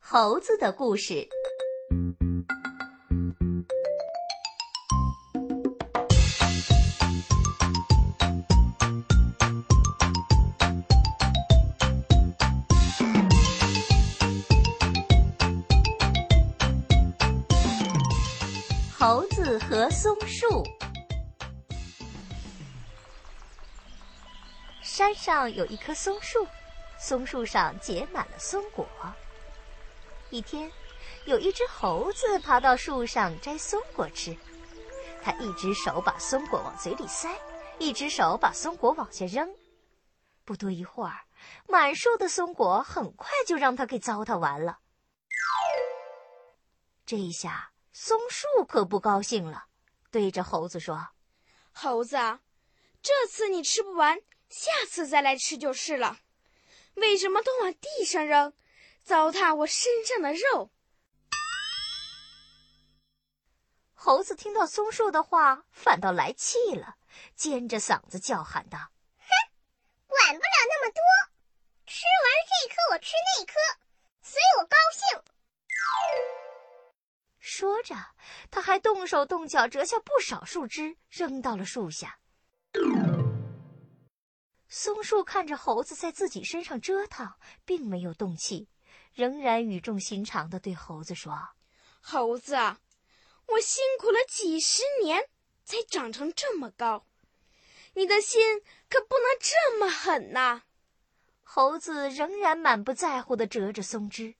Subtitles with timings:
[0.00, 1.28] 猴子的故事。
[18.98, 20.64] 猴子和松树。
[24.82, 26.46] 山上有一棵松树，
[26.98, 28.86] 松树上结满了松果。
[30.30, 30.70] 一天，
[31.24, 34.36] 有一只猴子爬到树上摘松果吃。
[35.22, 37.34] 它一只手把松果往嘴里塞，
[37.78, 39.48] 一只手把松果往下扔。
[40.44, 41.24] 不多一会儿，
[41.66, 44.78] 满树的松果很快就让它给糟蹋完了。
[47.06, 49.64] 这一下，松树可不高兴了，
[50.10, 51.08] 对着猴子说
[51.72, 52.16] ：“猴子，
[53.02, 54.20] 这次你吃不完，
[54.50, 56.18] 下次再来吃就是了。
[56.96, 58.52] 为什么都往地上扔？”
[59.08, 60.70] 糟蹋我身上的肉。
[63.94, 66.96] 猴子听到松树的话，反倒来气了，
[67.34, 68.78] 尖着嗓子叫喊道
[69.16, 69.28] ：“哼，
[70.08, 71.00] 管不了那么多！
[71.86, 73.54] 吃完这颗，我吃那颗，
[74.20, 75.22] 随我高兴。”
[77.40, 77.94] 说着，
[78.50, 82.18] 他还动手动脚折下不少树枝，扔到了树下。
[84.68, 87.32] 松树看着猴子在自己身上折腾，
[87.64, 88.68] 并没有动气。
[89.18, 91.36] 仍然语重心长地对猴子说
[92.00, 95.24] ：“猴子，我辛苦了几十年
[95.64, 97.04] 才长成这么高，
[97.94, 100.62] 你的心可不能这么狠呐！”
[101.42, 104.36] 猴子仍然满不在乎地折着松枝。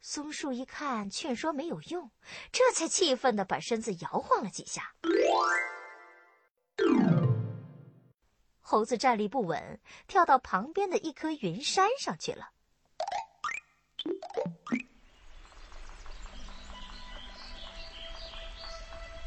[0.00, 2.10] 松树一看劝说没有用，
[2.50, 4.96] 这才气愤地把身子摇晃了几下。
[8.74, 12.50] 猴子站立不稳，跳到旁边的一棵云山上去了。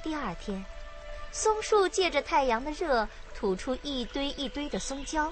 [0.04, 0.62] 第二天，
[1.32, 5.32] 松树借着太阳的热，吐出一堆一堆的松胶。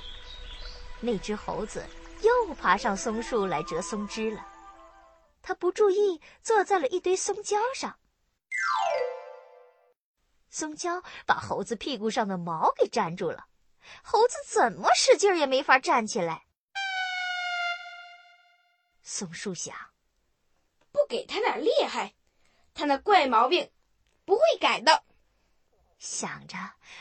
[1.02, 1.86] 那只猴子
[2.22, 4.47] 又爬上松树来折松枝了。
[5.42, 7.94] 他不注意，坐在了一堆松胶上。
[10.50, 13.46] 松胶把猴子屁股上的毛给粘住了。
[14.03, 16.46] 猴子怎么使劲也没法站起来。
[19.01, 19.75] 松树想，
[20.91, 22.16] 不给他点厉害，
[22.73, 23.72] 他那怪毛病
[24.25, 25.03] 不会改的。
[26.00, 26.57] 想着，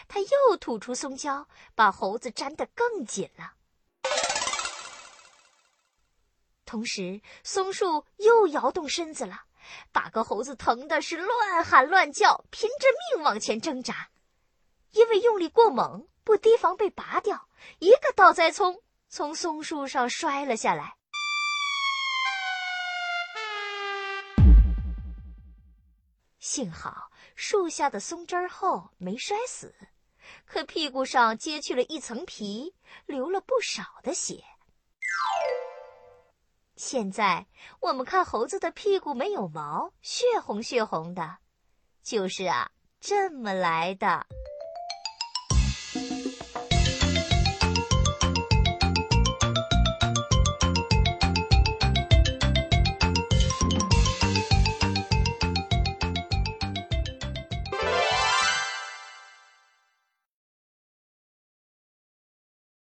[0.07, 3.55] 他又吐出松胶，把猴子粘得更紧了。
[6.65, 9.45] 同时，松树又摇动身子了，
[9.93, 14.11] 把个猴子疼的是乱喊乱叫，拼着命往前挣扎，
[14.91, 16.09] 因为用力过猛。
[16.25, 17.49] 不提防被拔掉，
[17.79, 20.97] 一个倒栽葱从松树上摔了下来。
[26.39, 29.75] 幸好树下的松枝厚，没摔死，
[30.47, 32.75] 可屁股上揭去了一层皮，
[33.07, 34.43] 流了不少的血。
[36.77, 37.47] 现在
[37.81, 41.39] 我们看猴子的屁股没有毛，血红血红的，
[42.03, 42.71] 就是啊，
[43.01, 44.27] 这么来的。